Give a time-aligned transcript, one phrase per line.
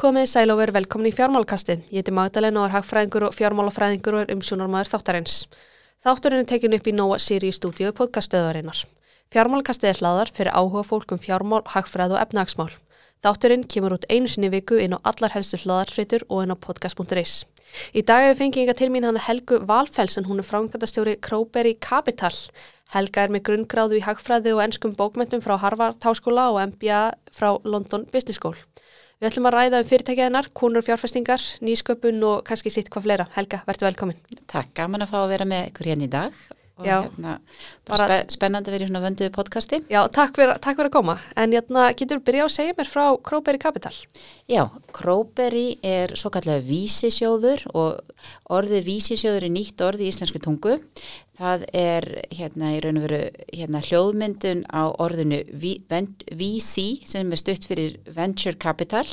[0.00, 1.82] Komið sæl og veru velkomin í fjármálkastin.
[1.92, 5.34] Ég heiti Magdalena og er hagfræðingur og fjármálafræðingur og er umsjónarmæður þáttarins.
[6.00, 8.80] Þátturinn er tekin upp í Nóa Sirius stúdíu podcaststöðarinnar.
[9.28, 12.72] Fjármálkastið er hlaðar fyrir áhuga fólk um fjármál, hagfræð og efnagsmál.
[13.20, 17.44] Þátturinn kemur út einu sinni viku inn á allar helstu hlaðarsfritur og inn á podcast.is.
[17.92, 21.76] Í dag hefur fengið inga til mín hann Helgu Valfells en hún er framkvæmdastjóri Króberi
[21.76, 22.32] Capital.
[22.96, 27.60] Helga er með grunngráðu í hagfræði og ennskum bókmentum frá Harvard Háskóla og MBA frá
[27.68, 28.56] London Business School.
[29.20, 33.26] Við ætlum að ræða um fyrirtækjaðinar, kúnur fjárfestingar, nýsköpun og kannski sitt hvað fleira.
[33.34, 34.22] Helga, verður velkomin.
[34.48, 36.38] Takk, gaman að fá að vera með ykkur hérna í dag
[36.80, 37.36] og hérna,
[37.88, 39.80] bara spennandi að vera í svona vönduðu podcasti.
[39.92, 41.16] Já, takk fyrir, takk fyrir að koma.
[41.38, 43.94] En hérna, getur þú byrjað að segja mér frá Króberi Capital?
[44.50, 44.62] Já,
[44.96, 48.14] Króberi er svo kallega vísisjóður og
[48.50, 50.78] orðið vísisjóður er nýtt orðið í íslenski tungu.
[51.40, 52.06] Það er
[52.36, 58.58] hérna í raun og veru hérna, hljóðmyndun á orðinu VC sem er stutt fyrir Venture
[58.60, 59.06] Capital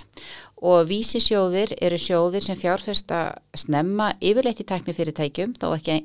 [0.57, 5.99] og vísisjóðir eru sjóðir sem fjárfesta snemma yfirleitt í teknifyrirtækjum, þá ekki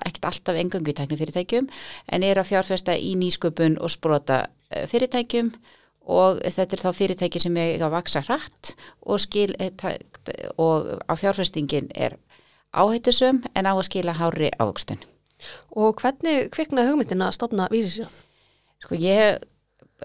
[0.00, 1.68] ekkert alltaf engangu í teknifyrirtækjum
[2.12, 5.52] en eru að fjárfesta í nýsköpun og sprota eh, fyrirtækjum
[6.12, 8.74] og þetta er þá fyrirtæki sem er að vaksa hratt
[9.06, 9.70] og, skil, eh,
[10.56, 12.18] og á fjárfestingin er
[12.72, 15.02] áhættusum en á að skila hári ávöxtun.
[15.74, 18.22] Og hvernig kvikna hugmyndin að stopna vísisjóð?
[18.82, 19.42] Sko ég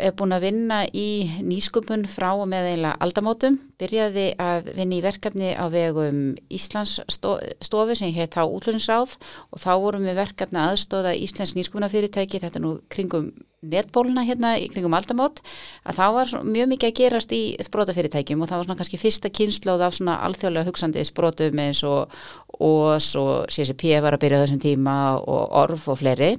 [0.01, 5.03] er búin að vinna í nýsköpun frá og með eiginlega aldamótum, byrjaði að vinna í
[5.05, 6.21] verkefni á vegum
[6.53, 9.17] Íslands stofu sem heit þá útlunnsráð
[9.51, 13.31] og þá vorum við verkefni aðstóða Íslands nýsköpunafyrirtæki, þetta nú kringum
[13.65, 15.41] netbóluna hérna í kringum aldamót,
[15.87, 19.31] að þá var mjög mikið að gerast í sprótafyrirtækjum og það var svona kannski fyrsta
[19.33, 22.13] kynnslóð af svona alþjóðlega hugsandi sprótum eins og
[22.61, 26.35] OS og CCP var að byrja þessum tíma og ORF og fleiri.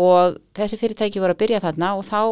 [0.00, 2.22] Og þessi fyrirtæki voru að byrja þarna og þá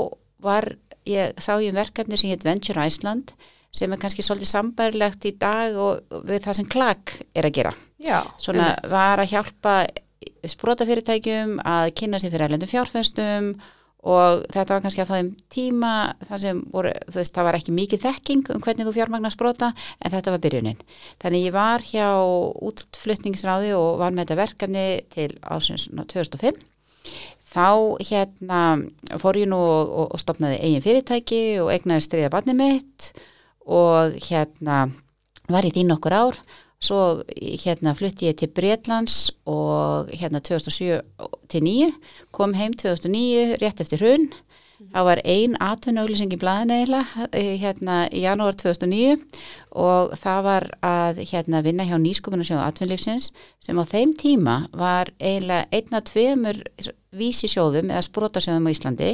[0.45, 0.71] var,
[1.09, 3.35] ég sá ég um verkefni sem heit Venture Iceland
[3.75, 7.73] sem er kannski svolítið sambærilegt í dag og við það sem klag er að gera.
[8.01, 8.21] Já.
[8.41, 8.93] Svona einmitt.
[8.93, 9.75] var að hjálpa
[10.49, 13.51] sprótafyrirtækjum að kynna sér fyrir erlendum fjárfæstum
[14.09, 15.93] og þetta var kannski að það um tíma
[16.29, 19.73] þar sem voru, þú veist, það var ekki mikið þekking um hvernig þú fjármagnar spróta
[19.75, 20.81] en þetta var byrjunin.
[21.23, 22.09] Þannig ég var hjá
[22.71, 26.63] útflutningsráði og var með þetta verkefni til ásins 2005
[27.49, 27.69] þá
[28.05, 28.63] hérna
[29.21, 33.13] fór ég nú og, og, og stopnaði eigin fyrirtæki og egnaði stríða barni mitt
[33.69, 34.89] og hérna
[35.49, 36.41] var ég þín okkur ár.
[36.79, 41.01] Svo hérna flutti ég til Breitlands og hérna 2007
[41.51, 41.89] til 9
[42.31, 44.29] kom heim 2009 rétt eftir hrun
[44.79, 49.17] Það var ein atvinnauglýsing í blæðinu eiginlega eh, hérna í janúar 2009
[49.75, 53.33] og það var að hérna vinna hjá nýskupunarsjóðu atvinnlífsins
[53.65, 56.63] sem á þeim tíma var eiginlega einna tveimur
[57.19, 59.13] vísisjóðum eða sprótasjóðum á Íslandi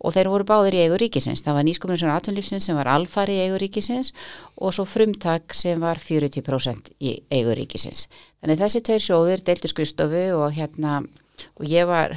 [0.00, 1.44] og þeir voru báðir í eigu ríkisins.
[1.46, 4.10] Það var nýskupunarsjóðu atvinnlífsins sem var alfari í eigu ríkisins
[4.58, 8.08] og svo frumtak sem var 40% í eigu ríkisins.
[8.42, 11.04] Þannig þessi tveir sjóður deildi skristofu og hérna
[11.58, 12.16] og ég var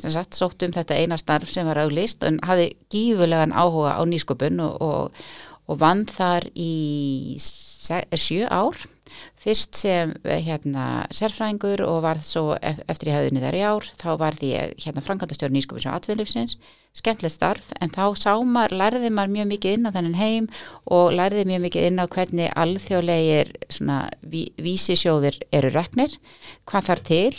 [0.00, 4.62] sagt, sótt um þetta eina starf sem var auglist en hafi gífulegan áhuga á nýsköpun
[4.64, 5.24] og, og,
[5.68, 8.76] og vann þar í sjö ár.
[9.38, 14.08] Fyrst sem hérna sérfræðingur og var svo eftir ég hafði unnið þar í ár þá
[14.20, 14.50] var því
[14.82, 16.56] hérna framkvæmdastjórn nýsköpun sem atvinnlifsins,
[16.98, 20.50] skemmtilegt starf en þá sá maður, lærði maður mjög mikið inn á þennan heim
[20.92, 23.54] og lærði mjög mikið inn á hvernig alþjóðlegir
[24.26, 26.18] ví, vísisjóðir eru reknir,
[26.68, 27.32] hvað þar til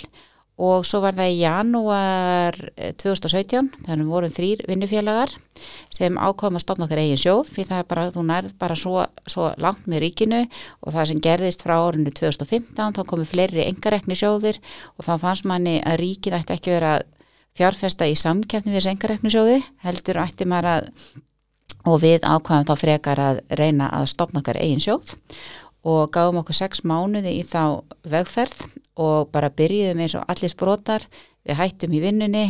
[0.60, 2.58] og svo var það í janúar
[3.00, 5.36] 2017, þannig að við vorum þrýr vinnufélagar
[5.94, 9.06] sem ákváðum að stopna okkar eigin sjóð því það er bara, þú nærð bara svo,
[9.24, 10.42] svo langt með ríkinu.
[10.84, 14.60] Og það sem gerðist frá orðinu 2015 þá komu fleiri engarekni sjóðir
[14.98, 17.08] og þá fannst manni að ríkin ætti ekki verið að
[17.60, 20.94] fjárfesta í samkjæfni við þessu engarekni sjóði, heldur ætti maður að
[21.88, 25.14] og við ákvæðum þá frekar að reyna að stopna okkar eigin sjóð
[25.88, 28.66] og gáðum okkur sex mánuði í þá vegferð
[29.00, 31.06] og bara byrjuðum eins og allir brotar,
[31.48, 32.44] við hættum í vinnunni,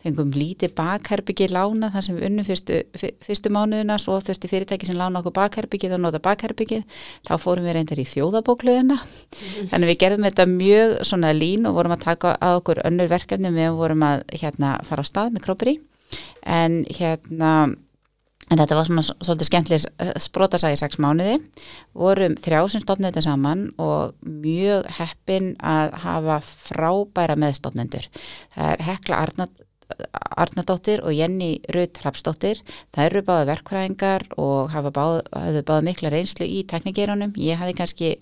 [0.00, 4.96] fengum lítið bakherbyggi lána þar sem við unnum fyrstu, fyrstu mánuðina, svo þurfti fyrirtæki sem
[4.96, 6.86] lána okkur bakherbyggið að nota bakherbyggið,
[7.28, 9.68] þá fórum við reyndar í þjóðabókluðina, mm.
[9.74, 13.52] þannig við gerðum þetta mjög svona lín og vorum að taka að okkur önnur verkefni
[13.54, 15.76] með vorum að hérna fara á stað með kropperi,
[16.48, 17.54] en hérna
[18.50, 21.36] En þetta var svona svolítið skemmtileg eh, sprótasæði sex mánuði,
[21.94, 28.08] vorum þrjásum stofnið þetta saman og mjög heppin að hafa frábæra meðstofnendur.
[28.56, 29.20] Það er Hekla
[30.40, 32.62] Arnardóttir og Jenny Rutt Hrapsdóttir.
[32.94, 37.34] Það eru báða verkfræðingar og hafa báða, báða mikla reynslu í teknikerunum.
[37.38, 38.12] Ég hafi kannski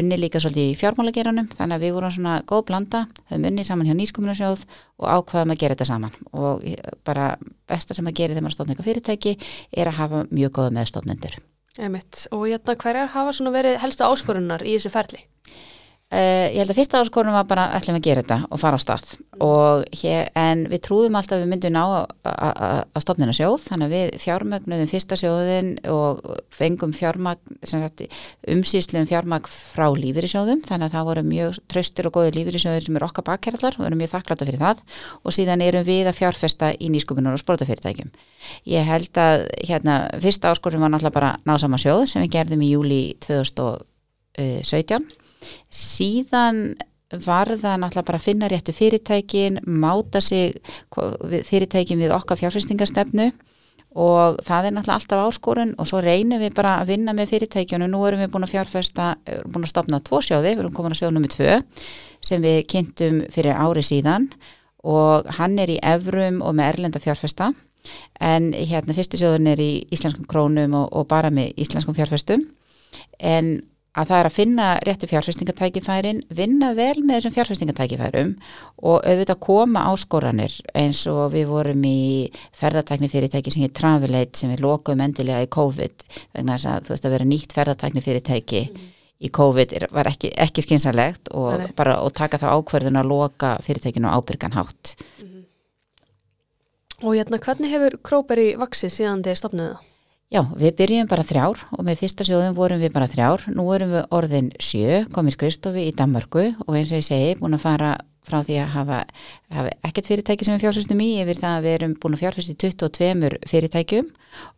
[0.00, 3.88] unni líka svolítið í fjármálageranum þannig að við vorum svona góð blanda höfum unni saman
[3.88, 4.64] hjá nýskumunasjóð
[5.02, 6.64] og ákvaðum að gera þetta saman og
[7.06, 7.34] bara
[7.68, 9.36] besta sem að gera þegar maður stofna eitthvað fyrirtæki
[9.72, 11.38] er að hafa mjög góða meðstofnendur
[11.76, 12.26] Einmitt.
[12.32, 15.20] Og hérna hverjar hafa svona verið helstu áskorunar í þessu ferli?
[16.06, 18.80] Uh, ég held að fyrsta áskorunum var bara ætlum að gera þetta og fara á
[18.80, 19.08] stað.
[19.42, 21.82] Og hér, en við trúðum alltaf að við myndum ná
[22.22, 23.64] að stopna sjóð.
[23.64, 26.22] Þannig að við fjármögnuðum fyrsta sjóðin og
[26.54, 27.58] fengum fjármagn
[28.54, 32.96] umsýslu um fjármagn frá lífyrirsjóðum þannig að það voru mjög tröstur og góði lífyrirsjóður sem
[33.00, 34.86] eru okkar bakkerallar og við erum mjög þakklata fyrir það.
[35.26, 38.14] Og síðan erum við að fjárfesta í nýskupunar og sportafyrirtækjum
[38.70, 42.06] ég held að hérna, fyrsta áskorun var náttúrulega bara ná sama sjóð
[45.70, 46.76] sem við gerðum í júli 2017 síðan
[47.22, 50.56] var það náttúrulega bara að finna réttu fyrirtækin, máta sig
[51.46, 53.28] fyrirtækin við okkar fjárfæstingastefnu
[53.96, 57.92] og það er náttúrulega alltaf áskorun og svo reynum við bara að vinna með fyrirtækjunum,
[57.92, 59.06] nú erum við búin að fjárfæsta,
[59.46, 61.56] búin að stopna tvo sjóði, við erum komin að sjóð nummið tvö
[62.26, 64.28] sem við kynntum fyrir ári síðan
[64.86, 67.52] og hann er í Evrum og með Erlenda fjárfæsta
[68.20, 72.42] en hérna fyrstu sjóðun er í íslenskum krónum og, og bara með íslenskum fjárfæstum
[73.22, 73.60] en
[73.96, 78.32] að það er að finna réttu fjárfæstingatækifærin, vinna vel með þessum fjárfæstingatækifærum
[78.90, 82.00] og auðvitað koma áskoranir eins og við vorum í
[82.56, 86.06] ferðartækni fyrirtæki sem heit Travelate sem við lokum endilega í COVID
[86.36, 88.86] vegna þess að þú veist að vera nýtt ferðartækni fyrirtæki mm.
[89.24, 93.56] í COVID er, var ekki, ekki skynsalegt og bara og taka það ákverðun að loka
[93.64, 94.96] fyrirtækinu ábyrgan hátt.
[95.24, 95.44] Mm.
[97.04, 99.92] Og hérna hvernig hefur Króperi vaksið síðan þið stopnuðu það?
[100.26, 103.44] Já, við byrjum bara þrjár og með fyrsta sjóðum vorum við bara þrjár.
[103.54, 107.54] Nú erum við orðin sjö, komið skrifstofi í Danmarku og eins og ég segi, búin
[107.54, 107.92] að fara
[108.26, 108.98] frá því að hafa,
[109.54, 112.50] hafa ekkert fyrirtæki sem við fjárfæstum í, yfir það að við erum búin að fjárfæst
[112.50, 114.08] í 22 fyrirtækjum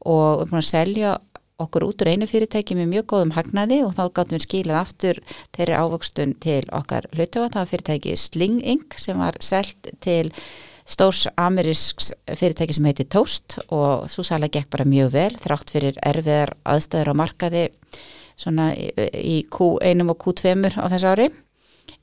[0.08, 1.12] og erum búin að selja
[1.60, 5.20] okkur út úr einu fyrirtæki með mjög góðum hagnaði og þá gáttum við skilað aftur
[5.56, 8.96] þeirri ávöxtun til okkar hlutafa, það var fyrirtæki Sling Inc.
[8.96, 10.30] sem var selgt til
[10.88, 15.98] stórs amerísks fyrirtæki sem heiti Toast og svo sæla gekk bara mjög vel þrátt fyrir
[16.06, 17.66] erfiðar aðstæður á markaði
[18.38, 21.28] svona í Q1 og Q2 á þessu ári.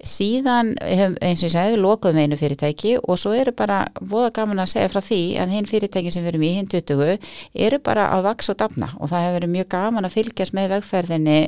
[0.05, 4.61] Síðan eins og ég segi við lokuðum einu fyrirtæki og svo eru bara voða gaman
[4.63, 7.29] að segja frá því að hinn fyrirtæki sem við erum í hinn 20
[7.67, 10.71] eru bara að vaks og dafna og það hefur verið mjög gaman að fylgjast með
[10.75, 11.39] vegferðinni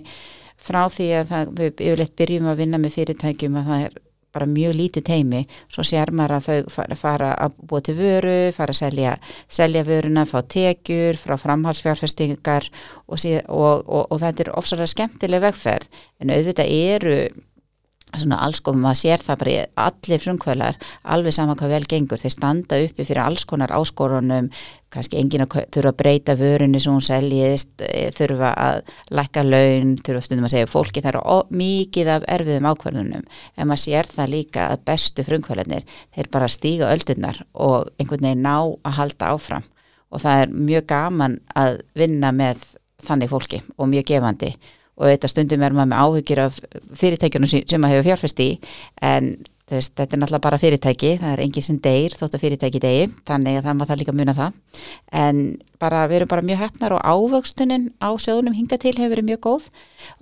[0.67, 3.99] frá því að það, við yfirleitt byrjum að vinna með fyrirtækjum að það er
[4.35, 5.41] bara mjög lítið teimi
[5.71, 9.15] svo sér maður að þau fara, fara að búa til vöru, fara að selja,
[9.47, 12.69] selja vöruna, fá tekjur frá framhalsfjárfestingar
[13.07, 16.01] og, og, og, og þetta er ofsalega skemmtileg vegferð.
[16.21, 17.19] En auðvitað eru
[18.15, 20.77] svona alls konar, maður sér það bara allir frumkvölar,
[21.11, 22.21] alveg saman hvað vel gengur.
[22.21, 24.47] Þeir standa uppi fyrir alls konar áskorunum,
[24.93, 29.97] kannski enginn að þurfa að breyta vörunni sem hún seljist eh, þurfa að lækka laun
[29.99, 31.03] þurfa stundum að segja fólki.
[31.03, 36.31] Það eru mikið af erfiðum ákvarðunum en maður sér það líka að bestu frumkvölarnir þeir
[36.31, 39.67] bara stíga öldurnar og einhvern veginn ná að halda áfram.
[40.07, 42.63] Og það er mjög gaman að vinna með
[43.03, 44.55] þannig fólki og mjög gefandi.
[44.55, 46.57] og þetta stundum er maður með áhugir af
[46.97, 48.49] fyrirtækjunum sem maður hefur fjárfæst í
[49.05, 49.35] en
[49.67, 53.11] veist, þetta er náttúrulega bara fyrirtæki það er enginn sem deyr þótt að fyrirtæki deyir
[53.27, 54.59] þannig að það maður það líka muna það.
[55.21, 55.41] En
[55.81, 59.41] bara, við erum bara mjög hefnar og ávöxtunin á sjóðunum hinga til hefur verið mjög
[59.43, 59.67] góð.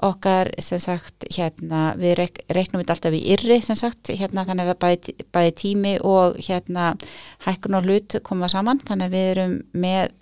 [0.09, 4.73] Okkar sem sagt hérna við reik, reiknum þetta alltaf í yrri sem sagt hérna þannig
[4.73, 6.93] að bæði, bæði tími og hérna
[7.45, 8.81] hækkun og hlut koma saman.
[8.87, 10.15] Þannig að við erum með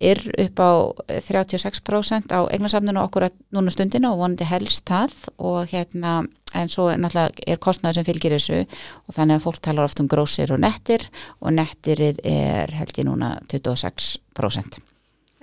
[0.00, 0.70] er upp á
[1.06, 6.24] 36% á eignarsafninu okkur að núna stundinu og vonandi helst það og hérna
[6.54, 10.08] en svo náttúrulega er kostnæður sem fylgir þessu og þannig að fólk talar oft um
[10.10, 11.06] grósir og nettir
[11.40, 14.82] og nettirið er held ég núna 26%.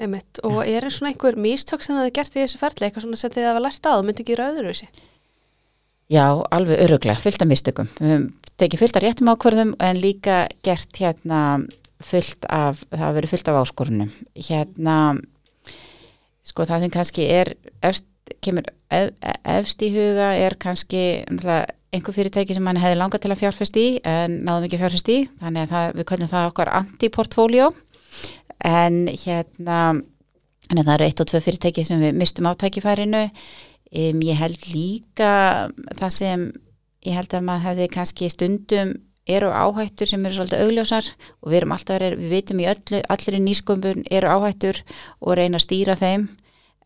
[0.02, 0.42] Einmitt.
[0.48, 3.22] Og er það svona einhver místök sem það er gert í þessu ferli, eitthvað svona
[3.22, 4.88] sem þið hafa lært á, myndi ekki rauður þessi?
[6.12, 7.92] Já, alveg öruglega, fyllt af místökum.
[8.00, 8.26] Við hefum
[8.60, 11.62] tekið fyllt af réttum ákverðum en líka gert hérna
[12.06, 14.16] fullt af, það hafa verið fullt af áskorunum.
[14.50, 14.96] Hérna
[16.48, 17.54] sko það sem kannski er
[17.86, 18.08] efst,
[18.44, 19.12] kemur ef,
[19.44, 21.04] efst í huga er kannski
[21.92, 25.18] einhver fyrirtæki sem mann hefði langað til að fjárfæst í en náðum ekki fjárfæst í
[25.42, 27.68] þannig að það, við kallum það okkar anti-portfóljó
[28.68, 29.80] en hérna
[30.72, 35.34] en það eru eitt og tvö fyrirtæki sem við mistum átækifærinu um, ég held líka
[36.00, 36.48] það sem
[37.08, 38.96] ég held að maður hefði kannski stundum
[39.38, 41.08] eru áhættur sem eru svolítið augljósar
[41.42, 44.84] og við erum alltaf við veitum í öllu, allir í nýskömbun eru áhættur
[45.20, 46.30] og reyna að stýra þeim.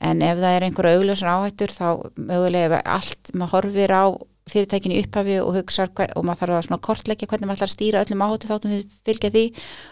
[0.03, 1.87] En ef það er einhverja augljósar áhættur þá
[2.19, 4.05] mögulega allt, maður horfir á
[4.45, 8.01] fyrirtækinni upphafi og hugsa og maður þarf að svona kortleggja hvernig maður ætlar að stýra
[8.05, 9.45] öllum áhættu þáttum því fylgja því.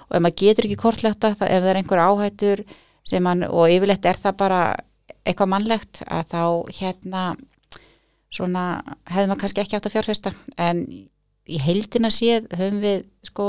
[0.09, 2.65] Og ef maður getur ekki kortlegta ef það er einhverja áhættur
[3.23, 4.59] mann og yfirleitt er það bara
[5.23, 6.43] eitthvað mannlegt að þá
[6.77, 7.23] hérna
[8.33, 8.63] svona
[9.09, 10.33] hefði maður kannski ekki átt að fjárfesta.
[10.57, 10.85] En
[11.49, 13.47] í heildina séð höfum við sko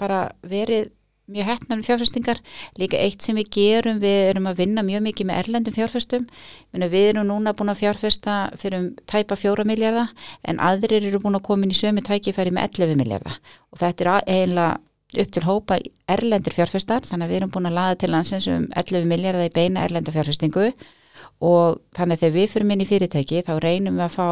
[0.00, 0.90] bara verið
[1.30, 2.40] mjög hefnum fjárfestingar,
[2.78, 6.26] líka eitt sem við gerum, við erum að vinna mjög mikið með erlendum fjárfestum,
[6.74, 10.10] við erum núna búin að fjárfesta fyrir um tæpa fjóra miljardar
[10.42, 13.38] en aðrir eru búin að koma inn í sömu tækifæri með 11 miljardar
[13.70, 14.70] og þetta er eiginlega
[15.18, 15.78] upp til hópa
[16.10, 19.54] erlendir fjárfestar, þannig að við erum búin að laða til landsins um 11 miljardar í
[19.54, 20.70] beina erlenda fjárfestingu.
[21.40, 24.26] Og þannig að þegar við fyrir minni fyrirtæki þá reynum við að fá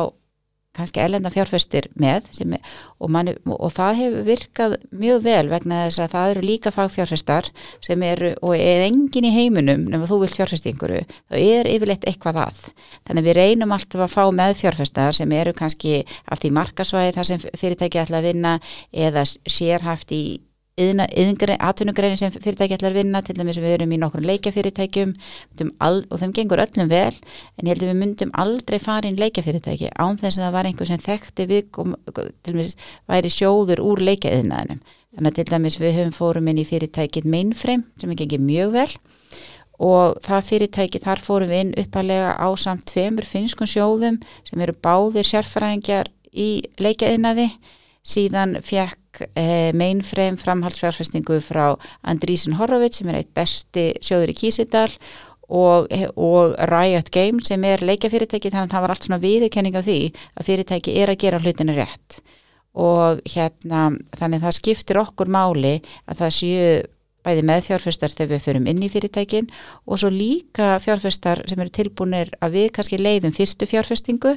[0.78, 2.56] kannski ellenda fjárfestir með er,
[2.98, 7.50] og, manni, og það hefur virkað mjög vel vegna þess að það eru líka fagfjárfestar
[7.84, 12.42] sem eru og er engin í heiminum nema þú vilt fjárfestinguru þá er yfirleitt eitthvað
[12.46, 12.64] að.
[13.08, 17.30] Þannig við reynum alltaf að fá með fjárfestar sem eru kannski af því markasvæði þar
[17.32, 18.58] sem fyrirtæki ætla að vinna
[18.92, 20.22] eða sérhaft í
[20.78, 25.14] atvinnugreinin sem fyrirtæki ætlar að vinna til dæmis við erum í nokkur leikjafyrirtækjum
[25.88, 29.92] og þeim gengur öllum vel en ég held að við myndum aldrei fara inn leikjafyrirtæki
[29.98, 32.76] án þess að það var einhver sem þekkti við til dæmis
[33.10, 34.82] væri sjóður úr leikjaðinaðinum
[35.18, 38.74] þannig að til dæmis við höfum fórum inn í fyrirtækið Mainframe sem er gengið mjög
[38.76, 38.90] vel
[39.88, 44.74] og það fyrirtæki þar fórum við inn uppalega á samt tveimur finskun sjóðum sem eru
[44.84, 46.50] báðir sérfræðingjar í
[46.82, 47.48] leikjaðinaði
[48.08, 51.76] síðan fekk eh, mainframe framhaldsfjárfestingu frá
[52.08, 54.90] Andrísin Horowitz sem er eitt besti sjóður í Kísidal
[55.48, 59.88] og, og Riot Game sem er leikafyrirtæki þannig að það var allt svona viðurkenning af
[59.88, 62.20] því að fyrirtæki er að gera hlutinu rétt.
[62.78, 63.88] Og hérna
[64.18, 66.70] þannig að það skiptir okkur máli að það séu
[67.28, 69.48] bæði með fjárfestar þegar við förum inn í fyrirtækin
[69.86, 74.34] og svo líka fjárfestar sem eru tilbúinir að við kannski leiðum fyrstu fjárfestingu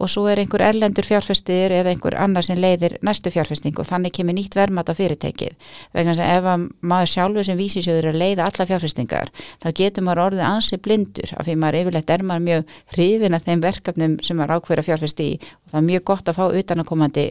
[0.00, 4.16] og svo er einhver erlendur fjárfestir eða einhver annar sem leiðir næstu fjárfestingu og þannig
[4.16, 6.48] kemur nýtt vermat á fyrirtækið vegna að ef
[6.80, 11.46] maður sjálfur sem vísisjóður að leiða alla fjárfestingar þá getur maður orðið ansi blindur af
[11.46, 15.30] því maður yfirlegt er maður mjög hrifin að þeim verkefnum sem maður ákveður að fjárfesti
[15.34, 17.30] í og það er mjög gott að fá utanakomandi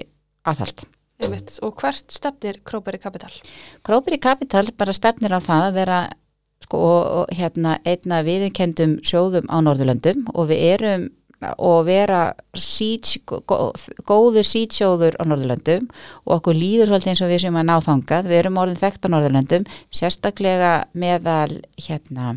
[0.49, 0.87] aðhald.
[1.19, 1.57] Einmitt.
[1.65, 3.33] Og hvert stefnir Króperi Kapital?
[3.83, 5.99] Króperi Kapital bara stefnir á það að vera
[6.63, 6.81] sko,
[7.35, 11.07] hérna, einna viðkendum sjóðum á Norðurlöndum og við erum
[11.39, 15.87] og vera síts, góður sítsjóður á Norðurlöndum
[16.25, 19.11] og okkur líður svolítið eins og við sem að náþangað, við erum orðin þekkt á
[19.13, 22.33] Norðurlöndum, sérstaklega meðal hérna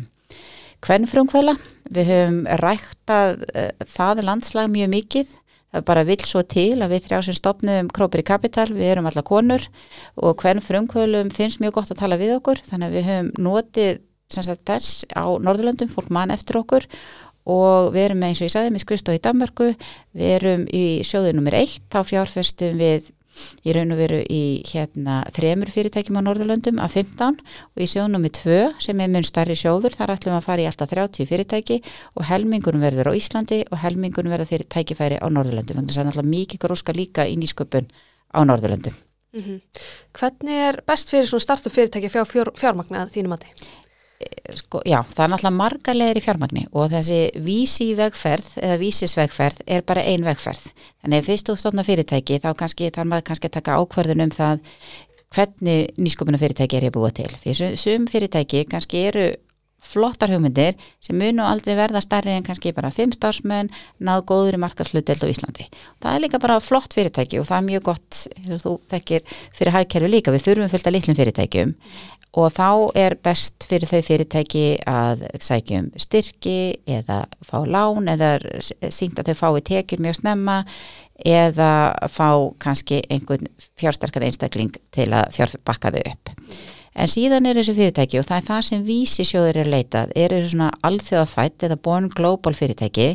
[0.83, 1.57] hvernfrumkvæla,
[1.95, 5.37] við höfum ræktað uh, það landslag mjög mikið
[5.73, 9.09] það bara vil svo til að við þrjá sem stopnum Krópir í Kapital, við erum
[9.09, 9.65] alla konur
[10.15, 13.93] og hvern frumkvölum finnst mjög gott að tala við okkur, þannig að við höfum notið
[14.33, 16.87] sagt, þess á Norðurlöndum, fólk mann eftir okkur
[17.49, 19.73] og við erum eins og ég sagði með skristof í Danmarku,
[20.15, 23.09] við erum í sjóðu nummer eitt, þá fjárfestum við
[23.65, 28.23] Ég raun og veru í hérna þremur fyrirtækjum á Norðurlöndum af 15 og í sjónum
[28.23, 31.79] með tvö sem er mun starri sjóður, þar ætlum að fara í alltaf 30 fyrirtæki
[32.17, 36.03] og helmingunum verður á Íslandi og helmingunum verður fyrir tækifæri á Norðurlöndum, þannig að það
[36.03, 37.89] er alltaf mikið gróska líka í nýsköpun
[38.33, 38.99] á Norðurlöndum.
[39.33, 39.61] Mm -hmm.
[40.13, 43.69] Hvernig er best fyrir svona startup fyrirtæki fjár, fjármagnað þínum að þið?
[44.57, 49.63] Sko, já, það er náttúrulega marga leðir í fjármagni og þessi vísi vegferð eða vísisvegferð
[49.67, 50.67] er bara ein vegferð.
[51.03, 54.35] Þannig að fyrst þú stofna fyrirtæki þá kannski þarf maður kannski að taka ákverðun um
[54.35, 54.67] það
[55.33, 57.31] hvernig nýskopuna fyrirtæki er ég búið til.
[57.41, 59.31] Fyrir sum fyrirtæki kannski eru
[59.83, 64.61] flottar hugmyndir sem munu aldrei verða starri en kannski bara fimm starfsmenn náðu góður í
[64.63, 65.67] markaslutdelt á Íslandi.
[65.99, 68.21] Það er líka bara flott fyrirtæki og það er mjög gott,
[68.63, 71.75] þú þekkir fyrir hægkerfi líka, við þurfum fullt að litlum fyrirtækjum
[72.33, 76.57] og þá er best fyrir þau fyrirtæki að sækjum styrki
[76.89, 78.35] eða fá lán eða
[78.89, 80.63] sínt að þau fái tekjur mjög snemma
[81.23, 81.71] eða
[82.09, 82.29] fá
[82.63, 83.45] kannski einhvern
[83.79, 86.33] fjársterkar einstakling til að fjárfakka þau upp
[86.93, 90.53] en síðan er þessu fyrirtæki og það er það sem vísisjóður er leitað, er þessu
[90.53, 93.09] svona alþjóðafætt eða born global fyrirtæki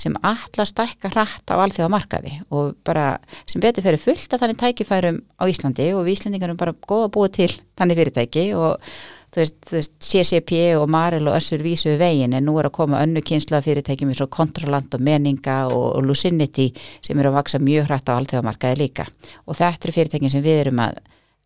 [0.00, 5.22] sem alla stækka hratt á alþjóðamarkaði og bara sem betur fyrir fullt að þannig tækifærum
[5.38, 8.92] á Íslandi og við Íslandingarum bara góða búið til þannig fyrirtæki og
[9.30, 12.76] þú veist, þú veist CCP og Maril og Össur vísu veginn en nú er að
[12.80, 17.38] koma önnu kynsla fyrirtækjum eins og Controlant og Meninga og, og Lucinity sem eru að
[17.38, 19.06] vaksa mjög hratt á alþjóðamarkaði líka.
[19.46, 20.98] Og þetta eru fyrirtækin sem við erum að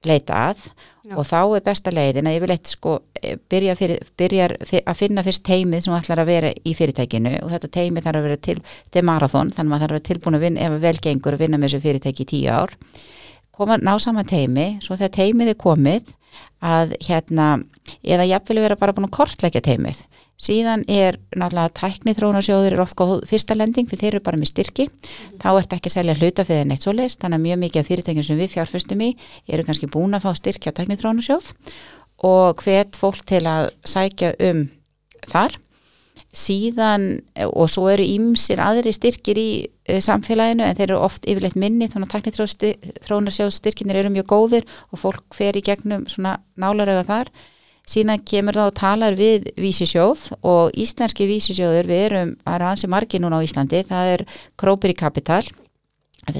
[0.08, 0.66] leita að
[1.04, 1.16] Já.
[1.18, 4.46] og þá er besta leiðin að ég vil eitt sko e, byrja, fyrir, byrja
[4.80, 8.28] að finna fyrst teimið sem ætlar að vera í fyrirtækinu og þetta teimið þarf að
[8.28, 8.56] vera til,
[8.94, 11.44] til marathón þannig að maður þarf að vera tilbúin að vinna ef að velgengur að
[11.44, 12.76] vinna með þessu fyrirtæki í tíu ár
[13.54, 16.14] koma ná saman teimi svo þegar teimið er komið
[16.64, 17.48] að hérna
[18.00, 20.04] eða jafnvel vera bara búin að kortleggja teimið
[20.40, 24.50] síðan er náttúrulega tækni þróunarsjóður er oft góð fyrsta lending fyrir þeir eru bara með
[24.52, 24.88] styrki.
[24.90, 25.40] Mm.
[25.42, 27.90] þá ert ekki að selja hluta fyrir neitt svo leist þannig að mjög mikið af
[27.90, 29.10] fyrirtækjum sem við fjárfustum í
[29.48, 31.52] eru kannski búin að fá styrki á tækni þróunarsjóð
[32.24, 34.66] og hvet fólk til að sækja um
[35.30, 35.58] þar.
[36.34, 41.58] Síðan og svo eru ímsir aðri styrkir í uh, samfélaginu en þeir eru oft yfirleitt
[41.58, 47.32] minni þannig að taknitrónarsjóðstyrkinir eru mjög góðir og fólk fer í gegnum svona nálaröga þar
[47.88, 52.90] síðan kemur það og talar við vísisjóð og íslenski vísisjóður við erum, það er hansi
[52.90, 54.26] margi núna á Íslandi það er
[54.60, 55.44] Krópir í Kapital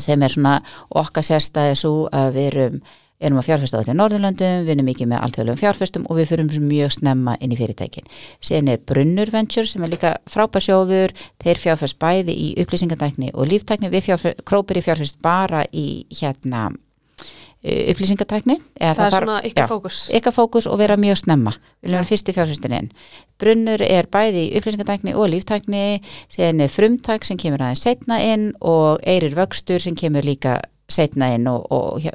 [0.01, 0.59] sem er svona
[0.97, 2.85] okkar sérstæði svo að við erum
[3.25, 6.31] erum að fjárfesta á þetta í Norðurlöndum, við erum mikið með alþjóðlegum fjárfestum og við
[6.33, 8.09] fyrum mjög snemma inn í fyrirtækin.
[8.43, 13.93] Sen er Brunnur Venture sem er líka frábærsjóður, þeir fjárfest bæði í upplýsingatækni og líftækni,
[13.93, 16.69] við fjárfest, krópir í fjárfest bara í hérna
[17.65, 18.59] upplýsingatækni.
[18.77, 20.01] Það, það er svona ykkar fókus.
[20.19, 22.91] Ykkar fókus og vera mjög snemma, við erum fyrst í fjárfestininn.
[23.41, 25.87] Brunnur er bæði upplýsingatækni og líftækni,
[26.33, 31.31] sen er frumtæk sem kemur aðeins setna inn og eirir vöxtur sem kemur líka setna
[31.35, 32.13] inn og, og ja,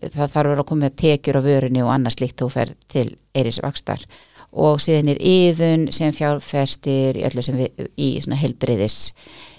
[0.00, 4.06] það þarf að koma tekjur á vörunni og annars líkt þú fer til Eiris Vakstar
[4.56, 8.98] og síðan er yðun sem fjárfærstir í öllu sem við í svona helbriðis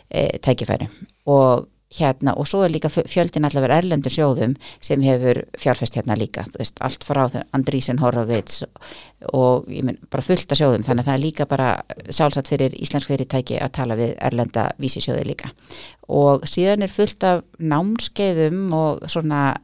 [0.10, 0.90] e, tækifæri
[1.30, 6.44] og hérna og svo er líka fjöldin allavega erlendur sjóðum sem hefur fjárfæst hérna líka,
[6.52, 7.24] þú veist, allt frá
[7.56, 8.64] Andrísen Horowitz
[9.32, 11.70] og, ég menn bara fullt af sjóðum, þannig að það er líka bara
[12.10, 15.52] sjálfsagt fyrir íslensk fyrirtæki að tala við erlenda vísisjóði líka.
[16.12, 19.56] Og síðan er fullt af námskeiðum og svona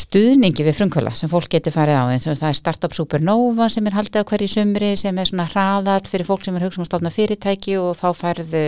[0.00, 3.86] stuðningi við frumkvöla sem fólk getur farið á eins og það er Startup Supernova sem
[3.88, 6.84] er haldið á hverju sumri sem er svona hraðat fyrir fólk sem er hugsa um
[6.86, 8.62] að stofna fyrirtæki og þá færðu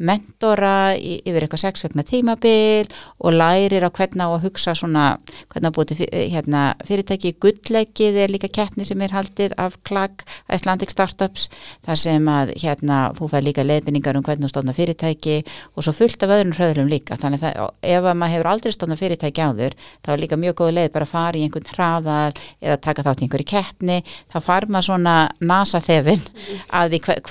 [0.00, 5.04] mentora yfir eitthvað sexvegna tímabil og lærir á hvernig á að hugsa svona
[5.50, 7.34] hvernig að búið hérna, fyrirtæki.
[7.42, 11.48] Gullleggið er líka keppni sem er haldið af klag Icelandic Startups
[11.86, 15.40] þar sem að hérna þú fær líka leifinningar um hvernig þú stofna fyrirtæki
[15.74, 17.18] og svo fullt af öðrum hröðlum líka.
[17.20, 20.69] Þannig að ef að maður hefur aldrei stofna fyrirtæki áður þá er líka mjög góð
[20.76, 24.00] leið bara að fara í einhvern hraðal eða taka þátt í einhverju keppni
[24.32, 26.24] þá far maður svona nasa þefin
[26.70, 27.22] að því hver,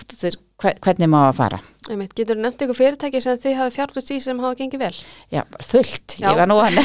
[0.60, 4.12] hver, hvernig maður að fara Einmitt, Getur þú nefnt einhver fyrirtæki sem þið hafa fjárflust
[4.14, 4.98] í sem hafa gengið vel?
[5.34, 6.28] Já, fullt, Já.
[6.28, 6.78] ég var nú hann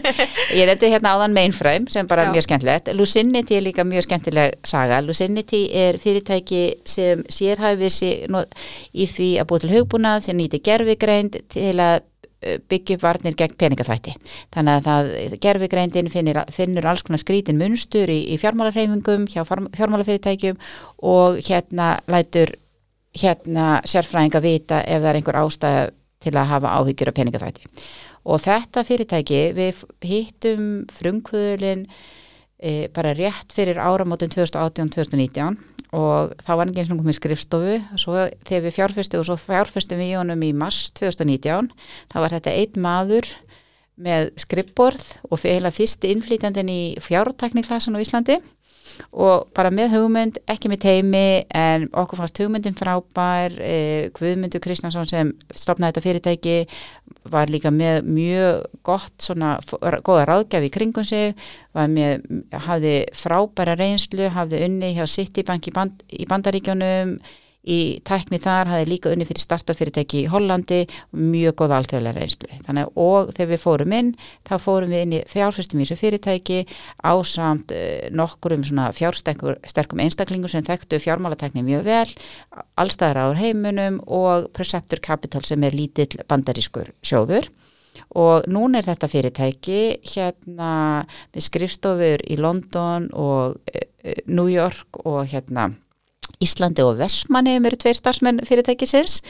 [0.58, 2.30] Ég nefndi hérna áðan Mainframe sem bara Já.
[2.30, 8.36] er mjög skemmtilegt Lucinity er líka mjög skemmtileg saga Lucinity er fyrirtæki sem sérhæfið
[8.96, 12.06] í því að búið til hugbúnað sem nýti gerfigreind til að
[12.40, 14.12] byggja upp varnir gegn peningaþvætti.
[14.54, 20.60] Þannig að það gerfigreindin finnir, finnur alls konar skrítin munstur í, í fjármálarheifingum, hjá fjármálafyrirtækjum
[21.08, 22.56] og hérna lætur
[23.16, 25.78] hérna sérfræðinga vita ef það er einhver ástæð
[26.26, 27.70] til að hafa áhyggjur af peningaþvætti.
[28.26, 31.86] Og þetta fyrirtæki, við hittum frumkvöðulinn
[32.58, 37.76] e, bara rétt fyrir áramótin 2018-2019 og þá var ekki eins og komið skrifstofu.
[38.00, 41.70] Svo þegar við fjárfyrstum og svo fjárfyrstum við í honum í mars 2019
[42.12, 43.30] þá var þetta einn maður
[43.96, 48.36] með skrippborð og fyrir fyrsti innflýtjandin í fjártakniklasan á Íslandi
[49.12, 53.56] og bara með hugmynd, ekki með teimi en okkur fannst hugmyndin frábær.
[53.60, 56.56] Eh, Guðmundur Kristjánsson sem stopnaði þetta fyrirtæki
[57.30, 59.56] var líka með mjög gott svona
[60.06, 61.34] goða ráðgjafi kringum sig
[61.76, 62.22] var með,
[62.66, 67.18] hafði frábæra reynslu, hafði unni hjá Citibank í, band, í bandaríkjónum
[67.66, 70.82] í tækni þar, hafði líka unni fyrir startafyrirtæki í Hollandi
[71.16, 72.50] mjög góð alþjóðlega reynslu.
[72.66, 74.12] Þannig og þegar við fórum inn,
[74.46, 76.60] þá fórum við inn í fjárfyrstum í þessu fyrirtæki
[77.02, 82.08] ásamt uh, nokkur um svona fjársterkum einstaklingu sem þekktu fjármálatekni mjög vel,
[82.78, 87.50] allstæðar áður heimunum og Preceptor Capital sem er lítill bandarískur sjóður
[88.16, 89.80] og núna er þetta fyrirtæki
[90.12, 90.70] hérna
[91.32, 95.72] með skrifstofur í London og uh, New York og hérna
[96.44, 99.22] Íslandi og Vestmanni eru tveir starfsmenn fyrirtækisins.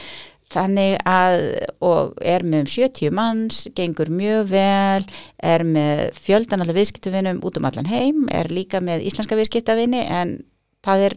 [0.53, 1.41] Þannig að
[1.83, 5.07] og er með um 70 manns, gengur mjög vel,
[5.43, 10.37] er með fjöldan allar viðskiptavinnum út um allan heim, er líka með íslenska viðskiptavinni en
[10.85, 11.15] það er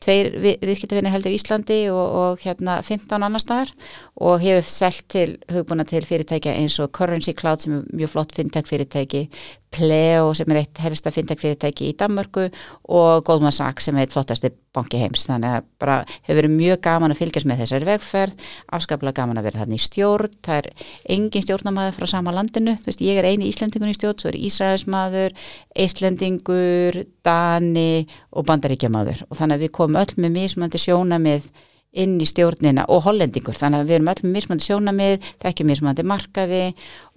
[0.00, 3.72] tveir við, viðskiptavinnir heldur í Íslandi og, og hérna 15 annar staðar
[4.20, 8.36] og hefur selgt til hugbúna til fyrirtækja eins og Currency Cloud sem er mjög flott
[8.36, 9.26] fintech fyrirtæki
[9.70, 12.48] Pleo sem er eitt helsta fintech fyrirtæki í Danmarku
[12.90, 15.28] og Goldman Sachs sem er eitt flottasti banki heims.
[15.28, 19.46] Þannig að bara hefur verið mjög gaman að fylgjast með þessari vegferð afskaplega gaman að
[19.46, 20.34] vera þarna í stjórn.
[20.42, 22.74] Það er engin stjórnamaður frá sama landinu.
[22.80, 25.38] Þú veist ég er eini íslendingun í stjórn svo er Ísraelsmaður,
[25.86, 31.50] Íslendingur Dani og Bandaríkjamaður og þannig að við komum öll með mismandi sjónamið
[31.90, 36.04] inn í stjórnina og hollendingur þannig að við erum öll með mismandi sjónamið þekkjum mismandi
[36.06, 36.64] markaði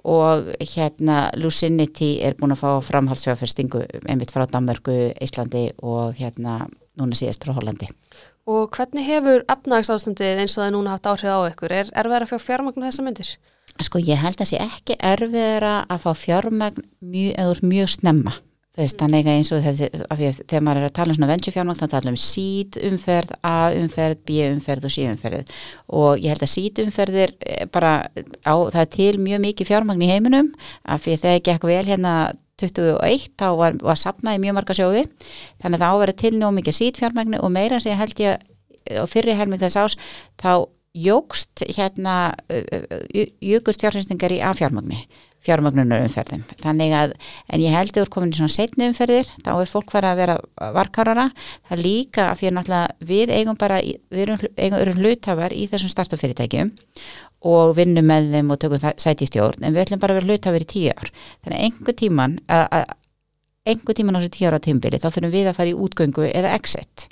[0.09, 6.63] og hérna Lucinity er búin að fá framhaldsfjáfyrstingu einmitt frá Danmörku, Íslandi og hérna
[6.99, 7.87] núna síðast frá Hollandi.
[8.49, 11.71] Og hvernig hefur efnagsástandið eins og það núna haft áhrif á ykkur?
[11.71, 13.29] Er erfiðar að fá fjármagn þessa myndir?
[13.81, 18.35] Sko ég held að það sé ekki erfiðara að fá fjármagn mjög, mjög snemma
[18.77, 21.53] veist, þannig að eins og þessi, að þegar maður er að tala um svona venture
[21.53, 25.57] fjármagn, þá tala um seed umferð, A umferð, B umferð og C umferð
[25.93, 30.05] og ég held að seed umferðir eh, bara á, það er til mjög mikið fjármagn
[30.05, 30.53] í heiminum.
[30.83, 32.13] Af því að þegar gekk vel hérna
[32.63, 35.03] 21 þá var, var sapnaði mjög marga sjóði.
[35.61, 38.49] Þannig að það áveri til nú mikið seed fjármagn og meira sem ég held ég
[39.03, 39.97] og fyrir helming þess ás
[40.41, 42.33] þá jógst hérna
[43.41, 45.05] jökust fjárfæstingar í A fjármagni
[45.43, 46.45] fjármagnunar umferðum.
[46.61, 47.15] Þannig að,
[47.49, 50.13] en ég held að þú er komin í svona setni umferðir, þá er fólk farið
[50.13, 50.37] að vera
[50.77, 51.27] varkarara.
[51.67, 55.67] Það er líka að fyrir náttúrulega við eigum bara, við erum, eigum, erum hlutafar í
[55.71, 56.73] þessum startafyrirtækjum
[57.53, 60.31] og vinnum með þeim og tökum sæti í stjórn, en við ætlum bara að vera
[60.31, 61.09] hlutafar í tíu ár.
[61.43, 62.85] Þannig að einhver tíman, að,
[63.63, 66.51] einhver tíman á þessu tíu ára tímbili, þá þurfum við að fara í útgöngu eða
[66.57, 67.05] exit.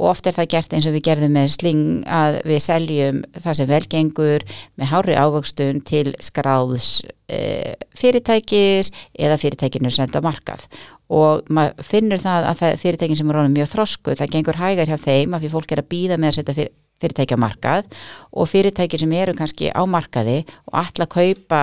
[0.00, 3.58] Og oft er það gert eins og við gerðum með sling að við seljum það
[3.58, 4.44] sem velgengur
[4.80, 6.88] með hári ávöxtun til skráðs
[7.30, 10.64] e, fyrirtækis eða fyrirtækinu senda markað.
[11.12, 14.90] Og maður finnur það að það fyrirtækin sem er ráðum mjög þrosku, það gengur hægar
[14.90, 17.94] hjá þeim af því fólk er að býða með að setja fyrir, fyrirtækja markað.
[18.34, 21.62] Og fyrirtæki sem eru kannski á markaði og alla kaupa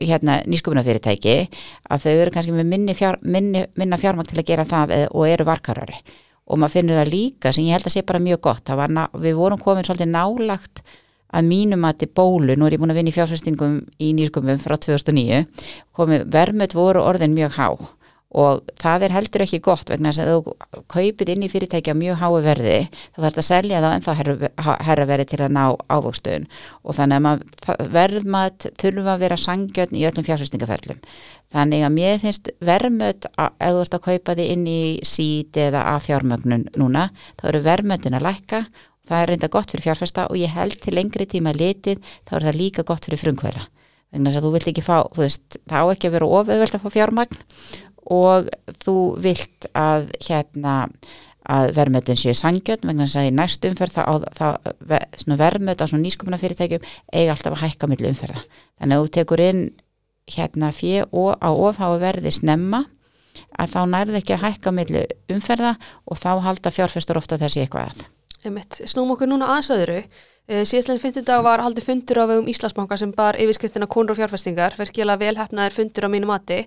[0.00, 1.36] hérna nýsköpunafyrirtæki
[1.90, 5.28] að þau eru kannski með minni fjár, minni, minna fjármang til að gera það og
[5.28, 6.02] eru varkarari
[6.52, 8.72] og maður finnur það líka sem ég held að sé bara mjög gott.
[8.92, 10.82] Ná, við vorum komin svolítið nálagt
[11.32, 14.60] að mínum að til bólu, nú er ég búin að vinna í fjárfæstingum í nýskumum
[14.60, 15.46] frá 2009
[15.96, 17.68] komið vermut voru orðin mjög há
[18.32, 22.20] og það er heldur ekki gott vegna þess að þú kaupið inn í fyrirtækja mjög
[22.22, 24.12] hái verði þá þarf þetta að selja það en þá
[24.88, 26.46] herra verið til að ná ávöxtun.
[26.82, 31.02] Og þannig að verðmat þurfa að vera sangjötn í öllum fjárfæstingaferlum
[31.52, 35.60] þannig að mér finnst verðmöt að ef þú ert að kaupa þið inn í sít
[35.60, 38.64] eða að fjármögnun núna þá eru verðmötun að lækka.
[39.02, 42.48] Það er reynda gott fyrir fjárfæsta og ég held til lengri tíma litið þá er
[42.48, 43.68] það líka gott fyrir frungveila
[44.12, 46.82] vegna þess að þú vilt ekki fá, þú veist, þá ekki að vera oföðvöld að
[46.84, 47.38] fá fjármagn
[48.10, 48.48] og
[48.82, 50.76] þú vilt að hérna
[51.42, 53.96] að verðmötun séu sangjöld vegna þess að í næst umferð
[54.38, 54.46] þá
[55.26, 58.44] verðmöt á nýsköpuna fyrirtækjum eiga alltaf að hækka millu umferða.
[58.78, 59.62] Þannig að þú tekur inn
[60.30, 62.84] hérna fjö og á ofháu verði snemma
[63.58, 65.74] að þá nærði ekki að hækka millu umferða
[66.06, 68.06] og þá halda fjárfestur ofta þessi eitthvað að.
[68.86, 70.02] Snúm okkur núna aðsöðuru
[70.52, 75.22] Síðastleginn fyndidag var haldið fundur á vegum Íslandsbanka sem bar yfirskriftina konur og fjárfestingar, verkilega
[75.22, 76.58] velhæfnaðir fundur á mínu mati.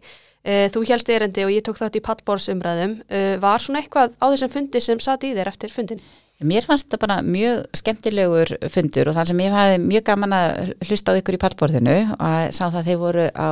[0.45, 2.99] Eh, þú helst erendi og ég tók þátt í pattbórsumræðum.
[3.09, 6.01] Eh, var svona eitthvað á þessum fundi sem satt í þér eftir fundin?
[6.43, 10.73] Mér fannst þetta bara mjög skemmtilegur fundur og þannig sem ég hafi mjög gaman að
[10.83, 13.49] hlusta á ykkur í pattbórðinu og sá það að þeir voru á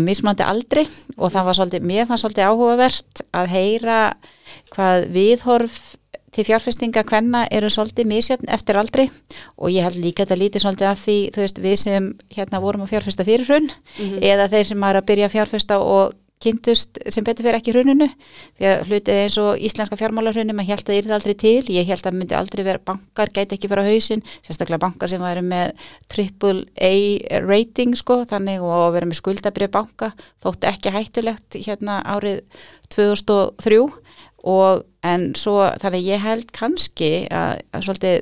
[0.00, 0.86] mismandi aldri
[1.18, 3.98] og það var svolítið, mér fannst svolítið áhugavert að heyra
[4.72, 5.76] hvað viðhorf
[6.34, 9.06] til fjárfestinga hvenna eru svolítið misjöfn eftir aldri
[9.56, 12.92] og ég held líka þetta lítið svolítið af því veist við sem hérna vorum að
[12.94, 14.20] fjárfesta fyrir hrunn mm -hmm.
[14.22, 18.08] eða þeir sem er að byrja að fjárfesta og kynntust sem betur fyrir ekki hruninu
[18.58, 21.88] því að hlutið eins og íslenska fjármálarhrunni maður held að það er aldrei til, ég
[21.88, 25.72] held að myndi aldrei vera bankar, gæti ekki vera hausin sérstaklega bankar sem væri með
[26.12, 30.12] triple A rating sko þannig og vera með skuldabrið banka
[30.44, 32.42] þótti ekki hættulegt hérna árið
[32.94, 33.80] 2003
[34.44, 38.20] og en svo þannig ég held kannski að, að svolítið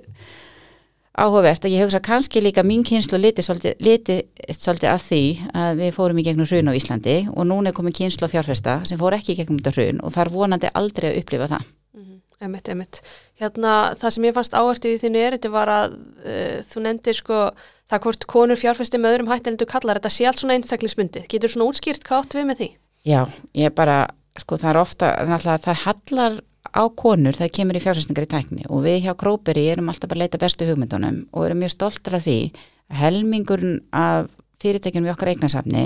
[1.12, 6.20] áhugavert að ég hugsa kannski líka mín kynslu liti svolítið, að því að við fórum
[6.22, 9.34] í gegnum hrun á Íslandi og núna er komið kynslu á fjárfesta sem fór ekki
[9.34, 11.68] í gegnum þetta hrun og þar vonandi aldrei að upplifa það.
[11.92, 12.18] Mm -hmm.
[12.42, 13.00] Emitt, emitt.
[13.38, 17.14] Hérna það sem ég fannst áhvertið í þínu er þetta var að uh, þú nefndir
[17.14, 17.50] sko
[17.90, 21.28] það hvort konur fjárfesti með öðrum hætti en þú kallar þetta sé allt svona einstaklismyndið.
[21.28, 22.70] Getur svona útskýrt hvað áttu við með því?
[23.04, 23.20] Já,
[23.52, 24.08] ég bara
[24.40, 26.38] sko það er ofta, náttúrulega það hallar
[26.72, 28.66] á konur það kemur í fjárfæstingar í tækni.
[28.72, 32.18] Og við hjá Króperi erum alltaf bara að leita bestu hugmyndunum og erum mjög stoltar
[32.18, 32.38] af því
[32.92, 34.30] að helmingurinn af
[34.62, 35.84] fyrirtækjunum við okkar eignasafni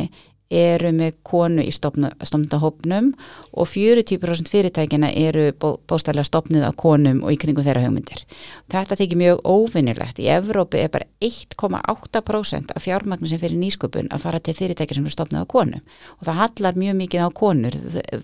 [0.52, 3.08] eru með konu í stofnundahopnum
[3.50, 8.22] og 40% fyrirtækina eru bó, bóstæðilega stofnuð af konum og í kringum þeirra hugmyndir.
[8.70, 10.20] Þetta tekir mjög óvinnilegt.
[10.22, 15.08] Í Evrópi er bara 1,8% af fjármagnu sem fyrir nýsköpun að fara til fyrirtækja sem
[15.08, 17.78] eru stofnuð af konu og það hallar mjög mikið á konur.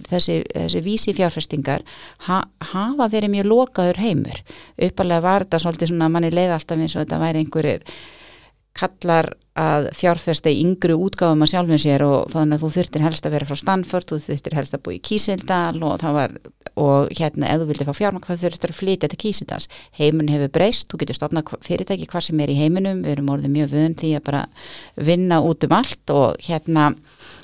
[0.09, 1.83] Þessi, þessi vísi fjárfestingar
[2.29, 4.43] ha, hafa verið mjög lokaður heimur.
[4.79, 7.87] Uppalega var þetta svolítið svona manni leiða alltaf eins og þetta væri einhverjir
[8.79, 13.27] kallar að fjárfesta í yngru útgáfum að sjálfum sér og þannig að þú þurftir helst
[13.27, 16.37] að vera frá Stanford, þú þurftir helst að búi í Kísildal og það var,
[16.81, 19.69] og hérna ef þú vildi fá fjármang það þurftir að flytja til Kísildals.
[19.99, 23.53] Heimun hefur breyst, þú getur stopnað fyrirtæki hvað sem er í heiminum, við erum orðið
[23.59, 24.47] mjög vönd því að bara
[24.97, 26.95] vinna út um allt og hérna,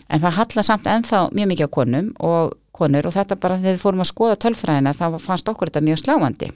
[0.09, 3.77] en það hallar samt ennþá mjög mikið á konum og konur og þetta bara þegar
[3.77, 6.51] við fórum að skoða tölfræðina þá fannst okkur þetta mjög sláandi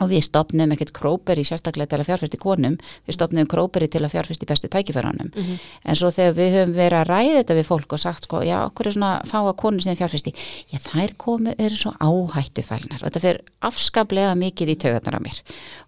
[0.00, 2.76] og við stopnum ekkert króperi sérstaklega til að fjárfæsti konum,
[3.08, 5.58] við stopnum króperi til að fjárfæsti bestu tækifæranum Mhm.
[5.84, 8.56] en svo þegar við höfum verið að ræða þetta við fólk og sagt sko, já,
[8.66, 10.32] okkur er svona fáa konur sem fjárfæsti,
[10.72, 13.02] já, þær komu eru svo áhættufælnar.
[13.02, 15.40] Og þetta fer afskaplega mikið í taugarnar á mér.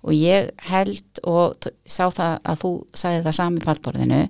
[0.05, 4.29] Og ég held og sá það að þú sagði það sami pálborðinu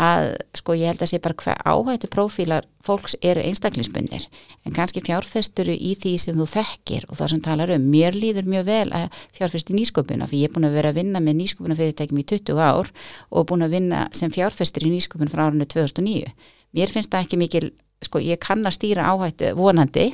[0.00, 4.24] að sko ég held að sé bara hver áhættu prófílar fólks eru einstaklingsbundir
[4.66, 7.86] en kannski fjárfesturu í því sem þú þekkir og það sem talar um.
[7.92, 11.22] Mér líður mjög vel að fjárfesti nýsköpuna fyrir ég er búin að vera að vinna
[11.22, 12.90] með nýsköpuna fyrirtækjum í 20 ár
[13.30, 16.34] og búin að vinna sem fjárfestur í nýsköpun frá árinu 2009
[16.74, 17.70] mér finnst það ekki mikil
[18.04, 20.10] sko ég kann að stýra áhættu vonandi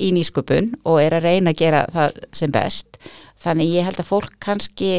[0.00, 2.98] í nýsköpun og er að reyna að gera það sem best.
[3.42, 4.92] Þannig ég held að fólk kannski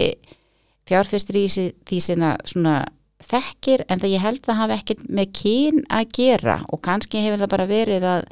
[0.87, 2.75] fjárfestur í því sem það svona
[3.23, 6.59] þekkir en það ég held að hafa ekkert með kyn að gera.
[6.71, 8.29] Og kannski hefur það bara verið að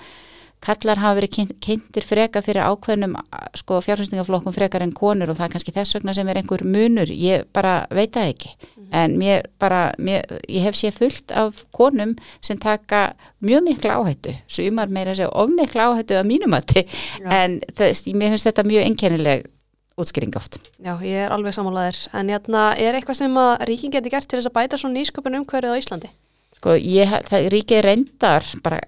[0.65, 3.12] kallar hafa verið kyn- kynntir freka fyrir ákveðnum
[3.60, 5.30] sko fjárfestingaflokkum frekar en konur.
[5.30, 8.54] Og það er kannski þess vegna sem er einhver munur, ég bara veit það ekki.
[8.95, 14.36] En mér bara, mér, ég hef séð fullt af konum sem taka mjög mikla áhættu.
[14.48, 16.86] Sumar meira segja of mikla áhættu að mínumati
[17.26, 19.45] en þess, mér finnst þetta mjög einkennileg
[19.99, 20.60] útskýring oft.
[20.84, 22.03] Já, ég er alveg sammálaðir.
[22.15, 25.39] En hérna, er eitthvað sem að ríkin geti gert til þess að bæta svona nýsköpun
[25.41, 26.12] umhverfið á Íslandi?
[26.55, 28.79] Sko, ég, það ríkið reyndar bara,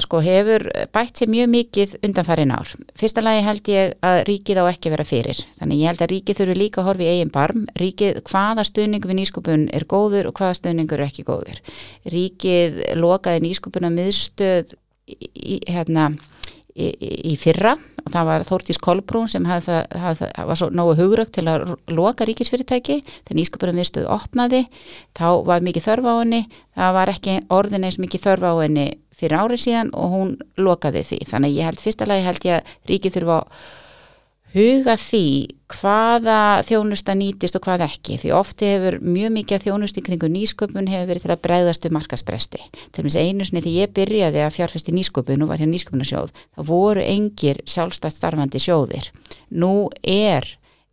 [0.00, 0.62] sko, hefur
[0.94, 2.70] bætt sér mjög mikið undanfærin ár.
[2.98, 5.42] Fyrsta lagi held ég að ríkið á ekki vera fyrir.
[5.58, 7.66] Þannig ég held að ríkið þurfi líka að horfa í eigin barm.
[7.82, 11.60] Ríkið, hvaða stuðningur við nýskupun er góður og hvaða stuðningur er ekki góður.
[12.14, 14.72] Ríkið lokaði nýskupuna miðstöð
[15.08, 16.12] í, hérna,
[16.78, 17.74] í, í fyrra.
[18.04, 21.44] Og það var Þórtís Kolbrún sem hafði það, hafði það var svo nógu hugrögt til
[21.50, 23.00] að loka ríkisfyrirtæki.
[23.26, 24.62] Þegar nýsköpunum viðstöð opnaði
[25.18, 26.40] þá var mikið þörf á henni.
[26.78, 28.86] Það var ekki orðin eins mikið þörf á henni
[29.18, 31.20] fyrir árið síðan og hún lokaði því.
[31.28, 33.68] Þannig ég held fyrsta lagi held ég að ríkið þurfa að
[34.54, 35.24] huga því
[35.68, 41.10] hvaða þjónusta nýtist og hvað ekki því ofti hefur mjög mikið í kringu nýsköpun hefur
[41.10, 44.94] verið til að bregðast um markaspresti til dæmis einu sinni því ég byrjaði að fjárfesti
[44.96, 49.10] nýsköpun og var hér nýsköpunarsjóð þá voru engir sjálfstætt starfandi sjóðir.
[49.52, 50.48] Nú er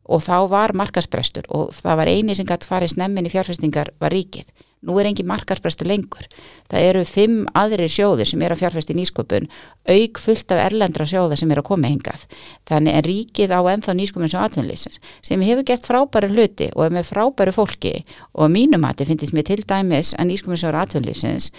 [0.05, 4.13] og þá var markasprestur og það var eini sem gætt farið snemmin í fjárfestingar var
[4.13, 4.51] ríkið
[4.85, 6.25] nú er engin markasprestur lengur.
[6.71, 9.47] Það eru fimm aðrir sjóðir sem er að fjárfesti nýsköpun
[9.91, 12.25] auk fullt af erlendra sjóða sem er að koma hingað.
[12.65, 16.95] Þannig en ríkið á ennþá nýsköpun sem atvinnlýsins sem hefur gett frábæri hluti og er
[16.95, 17.93] með frábæri fólki.
[18.33, 21.51] Og mínum að þetta finnst mér til dæmis að nýsköpun sem atvinnlýsins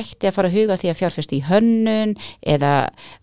[0.00, 2.16] ætti að fara að huga því að fjárfesti í hönnun
[2.54, 2.72] eða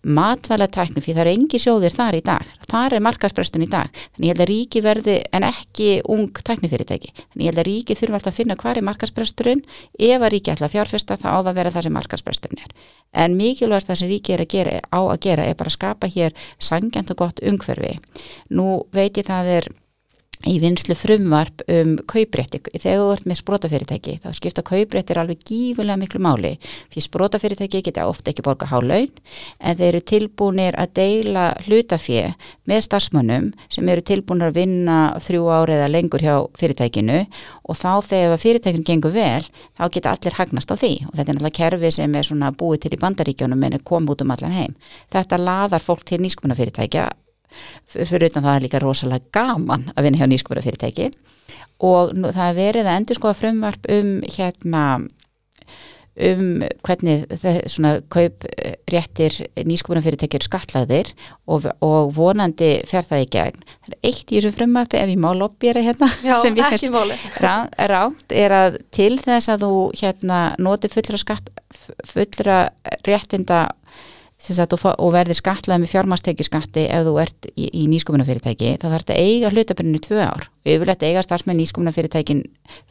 [0.02, 2.54] matvælatækni því það eru engi sjóðir þar í dag.
[2.70, 3.90] Þar er markasprestun í dag.
[4.14, 5.18] Þannig ég held að ríki verði
[9.52, 9.64] markaspresturinn
[9.98, 12.72] ef að ríki ætla að fjárfesta þá á það að vera það sem markaspresturinn er.
[13.12, 16.06] En mikilvægast það sem ríki er að gera, á að gera er bara að skapa
[16.08, 17.98] hér sangjant og gott umhverfi.
[18.50, 19.68] Nú veit ég það er
[20.48, 25.98] í vinslu frumvarp um kauprétti, þegar þú ert með sprótafyrirtæki þá skipta kaupréttir alveg gífulega
[26.00, 26.56] miklu máli,
[26.92, 29.10] því sprótafyrirtæki geta ofta ekki borga hálaun
[29.60, 32.32] en þeir eru tilbúinir að deila hlutafjö
[32.70, 37.22] með starfsmönnum sem eru tilbúinir að vinna þrjú ári eða lengur hjá fyrirtækinu.
[37.68, 39.42] Og þá þegar fyrirtækinu gengur vel
[39.78, 40.92] þá geta allir hagnast á því.
[41.08, 44.16] Og þetta er náttúrulega kerfi sem er svona búið til í bandaríkjónum en er komið
[44.16, 44.78] út um allan heim.
[45.12, 46.58] Þetta laðar fólk til nýskumuna
[47.92, 51.10] fyrir utan það er líka rosalega gaman að vinna hjá nýskóra fyrirtæki
[51.82, 54.84] og nú, það er verið að endur skoða frumvarp um hérna
[56.12, 57.22] um hvernig
[57.72, 61.08] svona kaupréttir eru skatlaðir
[61.48, 63.62] og, og vonandi fer það í gegn.
[63.86, 66.52] Það er eitt í þessu frumvarpi ef ég má lobbyra hérna Já, sem
[66.92, 67.16] máli.
[67.40, 71.48] rá- ránt er að til þess að þú hérna noti fullra skatt
[72.12, 72.58] fullra
[73.08, 73.62] réttinda
[74.42, 79.06] sagt, og, og verðir skatlaði með fjármastekjuskatti ef þú ert í, í nýsköpunafyrirtæki þá þarf
[79.06, 82.42] þetta eiga hlutabrinu tvö ár yfirleitt eiga starfsmenn nýsköpunafyrirtækin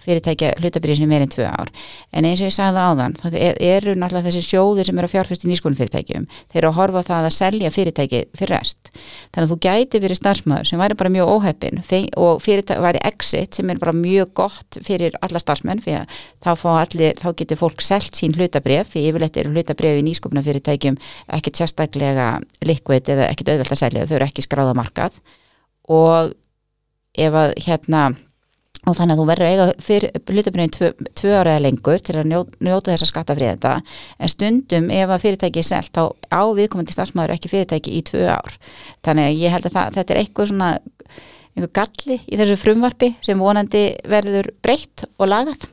[0.03, 1.71] fyrirtækja hlutabrinu sem er enn tvö ár.
[2.11, 5.13] En eins og ég sagði áðan það er, eru náttúrulega þessi sjóðir sem eru að
[5.15, 8.91] fjárfæst í nýsköpunafyrirtækjum þeir eru að horfa það að selja fyrirtæki fyrir rest.
[9.31, 11.81] Þannig að þú gæti verið starfsmæður sem væri bara mjög óheppin
[12.19, 12.43] og
[12.87, 16.09] væri exit sem er bara mjög gott fyrir alla starfsmenn fyrir
[16.43, 20.99] þá, allir, þá getur fólk selt sín hlutabref fyrir yfirleitt eru hlutabref í nýsköpunafyrirtækjum
[21.37, 22.27] ekkert sérstaklega
[22.67, 25.19] likvid eða ekkert auðvelt að selja, þau eru ekki skráða markað.
[25.91, 26.33] Og
[27.17, 28.03] ef að hérna
[28.87, 30.87] og þannig að þú verður eiga fyrir hlutabrifin tvö,
[31.19, 33.73] tvö ára eða lengur til að njó, njóta þessa skattafriðenda.
[34.17, 38.25] En stundum ef að fyrirtæki er selt þá á viðkomandi starfsmæður ekki fyrirtæki í tvö
[38.33, 38.57] ár.
[39.05, 40.71] Þannig að ég held að það, þetta er eitthvað svona
[41.51, 45.69] einhver galli í þessu frumvarpi sem vonandi verður breytt og lagað.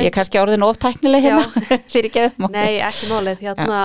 [0.00, 1.42] Ég er kannski orðin oftæknileg hérna
[1.92, 3.42] fyrir geðum Nei, ekki málið.
[3.44, 3.80] Hérna,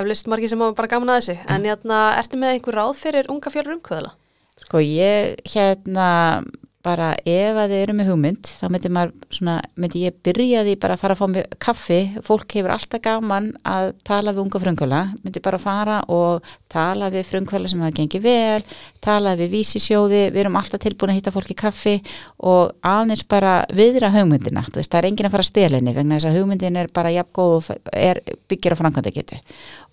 [0.00, 1.34] eflust margir sem hafa bara gaman að þessu.
[1.50, 4.14] En hérna, ertu með einhver ráð fyrir unga fjölur umkvöðla?
[4.62, 6.42] Sko ég hérna
[6.88, 8.90] bara ef að þið eru með hugmynd þá myndi,
[9.36, 12.00] svona, myndi ég byrja því bara að fara að fá mig kaffi.
[12.24, 17.26] Fólk hefur alltaf gaman að tala við unga frumkvöla, myndi bara fara og tala við
[17.28, 18.62] frumkvöla sem hafa gengið vel
[19.04, 20.22] tala við vísisjóði.
[20.32, 21.96] Við erum alltaf tilbúin að hitta fólk í kaffi
[22.38, 24.64] og aðeins bara viðra hugmyndina.
[24.74, 27.12] Veist, það er engin að fara að stela henni vegna þess að hugmyndin er bara
[27.14, 29.38] jafn góð og er, byggir á framkvæmda getu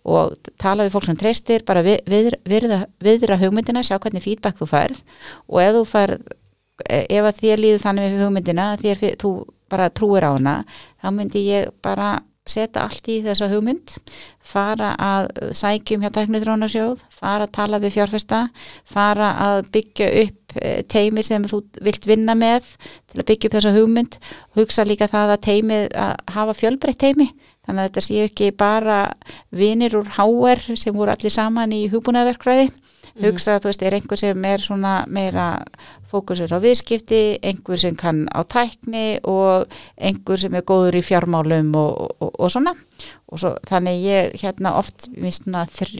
[0.05, 2.03] og tala við fólk sem treystir, bara við,
[2.45, 4.99] viðra, viðra hugmyndina, sjá hvernig feedback þú færð.
[5.49, 6.27] Og ef þú færð
[6.89, 9.33] ef að þér líður þannig með hugmyndina þér, þú
[9.71, 10.55] bara trúir á hana
[11.01, 13.95] þá myndi ég bara setja allt í þessa hugmynd
[14.45, 18.41] fara að sækjum hjá tæknudrónarsjóð fara að tala við fjárfesta
[18.85, 22.67] fara að byggja upp eh, teimi sem þú vilt vinna með
[23.09, 24.19] til að byggja upp þessa hugmynd
[24.59, 27.31] hugsa líka það að teimi að hafa fjölbreytt teimi
[27.65, 28.99] þannig að þetta séu ekki bara
[29.49, 32.94] vinir úr háer sem voru allir saman í hugbúnaverkræði Mhm.
[33.23, 35.47] Hugsa, þú veist, er einhver sem er svona meira
[36.11, 41.71] fókusur á viðskipti, einhver sem kann á tækni og einhver sem er góður í fjármálum
[41.79, 42.75] og, og, og svona.
[43.31, 45.93] Og svo, þannig ég hérna oft minnst svona þr,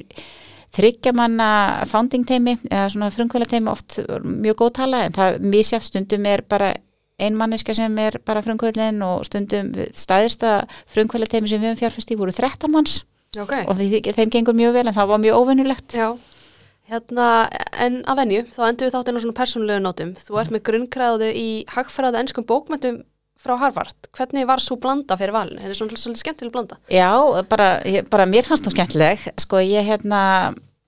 [0.75, 1.49] þryggja manna
[1.87, 6.43] founding teimi eða svona frumkvæla teimi oft mjög góð tala en það mísjátt stundum er
[6.43, 6.73] bara
[7.15, 12.35] einmanniska sem er bara frumkvælin og stundum staðista frumkvæla teimi sem við um fjárfæsti voru
[12.35, 13.03] 13 manns.
[13.35, 13.65] Okay.
[13.67, 13.75] og
[14.15, 16.13] þeim gengur mjög vel en það var mjög óvinnulegt Já
[16.85, 17.27] Hérna,
[17.81, 20.13] en að venju, þá endur við þáttinn á svona persónulegu nótum.
[20.21, 23.01] Þú ert með grunnkræðu í hagfæraða ennskum bókmyndum
[23.41, 24.09] frá Harvard.
[24.15, 25.59] Hvernig var svo blanda fyrir valinu?
[25.63, 26.77] Þetta er svona svolítið skemmtileg blanda.
[26.93, 27.09] Já,
[27.49, 27.69] bara,
[28.11, 29.25] bara mér fannst það skemmtileg.
[29.41, 30.21] Sko ég hérna,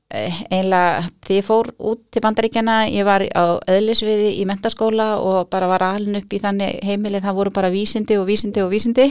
[0.07, 5.67] einlega, því ég fór út til bandaríkjana, ég var á öðlisviði í mentaskóla og bara
[5.67, 9.09] var alin upp í þannig heimilið, það voru bara vísindi og vísindi og vísindi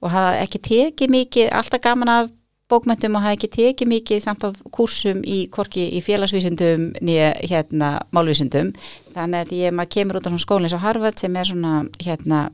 [0.00, 2.32] og það ekki tekið mikið, alltaf gaman af
[2.72, 7.92] bókmöntum og hafa ekki tekið mikið samt af kursum í korki í félagsvísundum nýja hérna
[8.14, 8.72] málvísundum
[9.12, 12.46] þannig að ég maður kemur út á skólinn og Harvard sem er svona hérna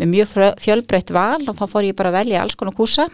[0.00, 0.34] með mjög
[0.64, 3.08] fjölbreytt val og þá fór ég bara að velja alls konar kursa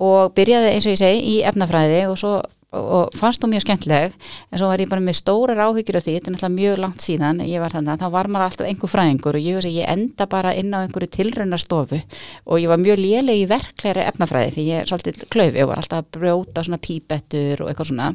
[0.00, 2.34] og byrjaði eins og ég segi í efnafræði og svo
[2.76, 6.14] og fannst þú mjög skemmtileg en svo var ég bara með stóra ráhyggjur af því
[6.16, 8.92] þetta er náttúrulega mjög langt síðan ég var þannig að þá var maður alltaf einhver
[8.92, 12.00] fræðingur og ég, ég enda bara inn á einhverju tilraunastofu
[12.46, 15.82] og ég var mjög léleg í verklæri efnafræði því ég er svolítið klöfi og var
[15.82, 18.12] alltaf að brjóta svona pípettur og eitthvað svona.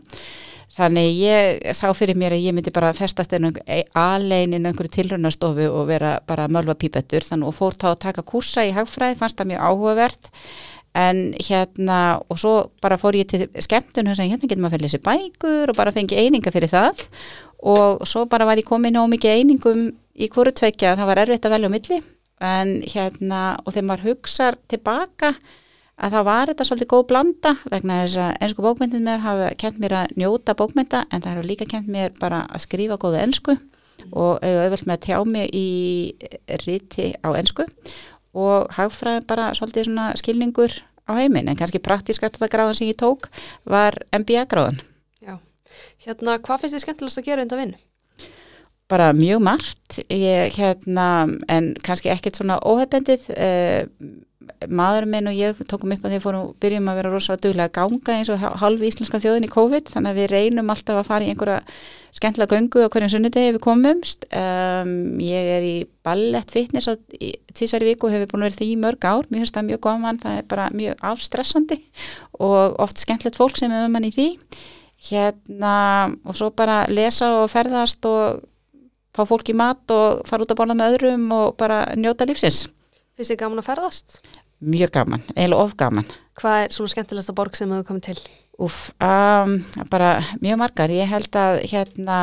[0.76, 5.70] Þannig ég sá fyrir mér að ég myndi bara festast alveg inn á einhverju tilraunastofu
[5.72, 7.24] og vera bara mölva pípettur.
[7.24, 10.30] Þannig og fór þá að taka kursa í hagfræði fannst það mjög áhugavert
[10.96, 12.00] en hérna
[12.32, 12.54] og svo
[12.84, 15.94] bara fór ég til skemmtun og hérna getur maður að fellja sér bækur og bara
[15.96, 17.04] fengi eininga fyrir það.
[17.66, 21.46] Og svo bara var ég komin á mikið einingum í hverju tveikja, það var erfitt
[21.48, 22.02] að velja á milli.
[22.46, 25.36] En hérna og þegar maður hugsa tilbaka
[25.96, 29.80] að það var þetta svolítið góð blanda vegna þess að ennsku bókmyndin mér hafa kent
[29.80, 33.56] mér að njóta bókmynda en það hafa líka kent mér bara að skrifa góða ennsku
[34.12, 35.70] og auðvitað með að tjá mig í
[36.66, 37.66] riti á ennsku
[38.36, 40.76] og hagfræðin bara svolítið svona skilningur
[41.08, 43.30] á heiminn en kannski praktískast það gráðan sem ég tók
[43.64, 44.82] var MBA gráðan
[45.24, 45.40] Já,
[46.06, 47.80] hérna hvað finnst þið skemmtilegast að gera undan vinnu?
[48.92, 50.00] Bara mjög margt.
[50.14, 53.24] Ég, hérna, en kannski ekkert svona óhefbendið.
[53.34, 53.88] Eh,
[54.70, 57.76] maður minn og ég tókum upp að því fórum byrjum að vera rosalega duglega að
[57.80, 61.26] ganga eins og halv íslenska þjóðin í COVID þannig að við reynum alltaf að fara
[61.26, 61.58] í einhverja
[62.16, 64.30] skemmtilega göngu á hverjum sunnudegi við komumst.
[64.30, 66.90] Um, ég er í ballett fitness
[67.58, 69.30] tvísari viku og hefur búin að vera því í mörg ár.
[69.30, 71.82] Mér finnst það mjög gaman, það er bara mjög afstressandi
[72.38, 74.32] og oft skemmtilegt fólk sem er um hann í því.
[75.10, 75.78] Hérna
[76.24, 78.46] og svo bara lesa og ferðast og
[79.16, 82.66] fá fólk í mat og fara út að borða með öðrum og bara njóta lífsins
[83.16, 84.18] Finnst þið gaman að ferðast?
[84.66, 86.08] Mjög gaman, eiginlega of gaman.
[86.36, 88.16] Hvað er svona skemmtilegsta borg sem hefur komið til?
[88.66, 89.54] Úf, um,
[89.92, 90.10] bara
[90.42, 90.92] mjög margar.
[90.92, 92.18] Ég held að hérna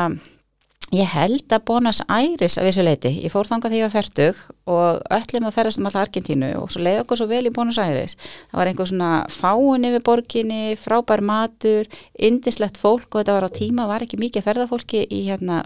[0.91, 3.93] Ég held að Bónas Æris af þessu leiti, ég fór þangað því að ég var
[3.93, 7.53] færtug og öllum að ferast um alltaf Argentínu og svo leiði okkur svo vel í
[7.55, 8.13] Bónas Æris.
[8.51, 13.57] Það var einhver svona fáin yfir borginni, frábær matur, indislegt fólk og þetta var á
[13.57, 15.63] tíma, var ekki mikið ferðarfólki í hérna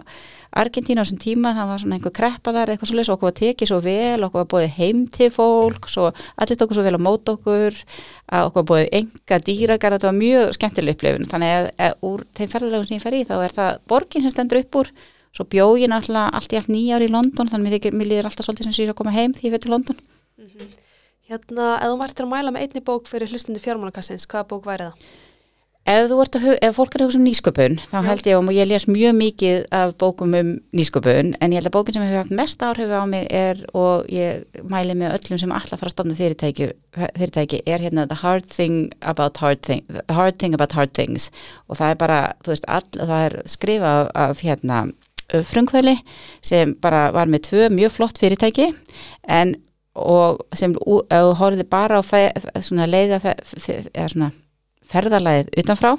[0.57, 3.27] Argentínu á þessum tíma, það var svona einhver kreppa þar eitthvað svo leiðis og okkur
[3.27, 6.07] var tekið svo vel, okkur var bóðið heim til fólk, svo
[6.39, 7.75] allir tóku svo vel á mót okkur,
[8.31, 12.51] okkur var bóðið enga dýragar, þetta var mjög skemmtileg upplifun, þannig að, að úr þeim
[12.55, 14.95] ferðarlegum sem ég fer í þá er það borgin sem stendur upp úr
[15.37, 18.29] Svo bjóð ég náttúrulega allt í allt nýja ári í London þannig að mér líður
[18.31, 19.99] alltaf svolítið sem sér að koma heim því ég veit til London.
[20.37, 20.75] Mm -hmm.
[21.27, 24.87] Hérna, ef þú mærtir að mæla með einni bók fyrir hlustundi fjármálakassins, hvaða bók væri
[24.87, 25.07] það?
[25.87, 26.11] Ef,
[26.61, 29.13] ef fólk er að hugsa um nýsköpun, þá held ég um og ég les mjög
[29.15, 32.91] mikið af bókum um nýsköpun en ég held að bókin sem hefur haft mest áhrif
[32.91, 37.61] á mig er og ég mæli með öllum sem alltaf fara að stofna fyrirtæki, fyrirtæki
[37.65, 41.31] er hérna the hard thing about hard things, the hard thing about hard things
[41.69, 44.83] og það er bara, þú veist, all, það er skrifað af hérna
[45.47, 45.97] frungveli
[46.45, 48.69] sem bara var með tvö mjög flott fyrirtæki
[49.27, 49.55] en
[49.97, 52.03] og sem horfið bara á
[52.85, 54.29] leiða fe, fe, svona
[54.87, 55.95] ferðarlæðið utanfrá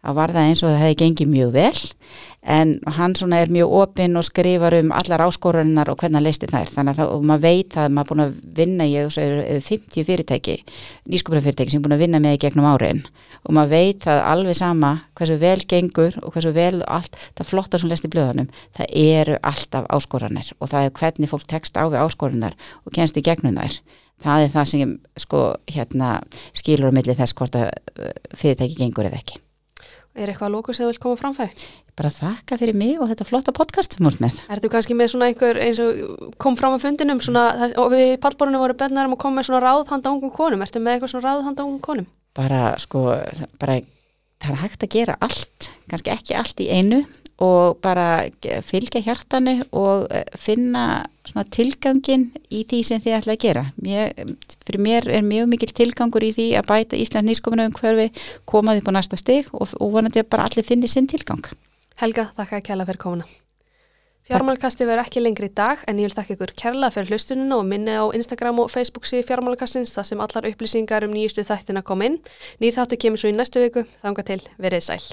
[0.00, 1.74] þá var það eins og það hefði gengið mjög vel
[2.40, 6.48] en hann svona er mjög opinn og skrifar um allar áskorunar og hvernig hann leistir
[6.48, 6.70] þær.
[6.72, 8.94] Þannig að maður veit að maður er búin að vinna í
[9.66, 10.56] 50 fyrirtæki
[11.10, 13.02] nýskupurafyrirtæki sem er búin að vinna með í gegnum árin.
[13.44, 17.80] Og maður veit að alveg sama hversu vel gengur og hversu vel allt það flotta
[17.80, 18.48] sem leistir blöðanum
[18.78, 23.20] það eru alltaf áskoranir og það er hvernig fólk tekst á við áskorunar og kennst
[23.20, 23.80] í gegnum þær.
[24.20, 26.16] Það er það sem sko hérna
[26.56, 29.40] skilur á milli þess hvort að uh, fyrirtæki gengur eða ekki
[30.20, 31.68] Er eitthvað að lóku sem þú vil koma framfæri?
[31.96, 34.40] Bara þakka fyrir mig og þetta flotta podcast sem voruð með.
[34.52, 38.60] Ertu kannski með svona einhver eins og kom fram á fundinum svona, og við pallborunum
[38.60, 40.64] voru bennar um að koma með svona ráðhanda ungum konum.
[40.66, 42.08] Ertu með eitthvað svona ráðhanda ungum konum?
[42.36, 43.06] Bara sko,
[43.60, 43.78] bara
[44.40, 47.00] það er hægt að gera allt, kannski ekki allt í einu
[47.40, 48.28] og bara
[48.66, 51.06] fylgja hjartanu og eh, finna
[51.54, 53.64] tilgangin í því sem þið ætla að gera.
[53.80, 54.12] Mér,
[54.66, 58.10] fyrir mér er mjög mikil tilgangur í því að bæta Ísland nýskopinu um hverfi,
[58.50, 61.46] komaði á næsta steg og, og vonandi að bara allir finni sinn tilgang.
[62.00, 63.30] Helga, þakka kærlega fyrir komuna.
[64.30, 67.66] Fjármálkasti verður ekki lengri í dag en ég vil þakka ykkur kærlega fyrir hlustuninu og
[67.66, 72.04] minni á Instagram og Facebook síðu fjármálkastins þar sem allar upplýsingar um nýjustu þættina kom
[72.06, 72.20] inn.
[72.62, 75.04] Nýr þáttu kemur svo í næstu viku, þanga til verið sæl.